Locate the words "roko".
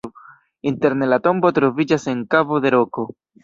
2.81-3.09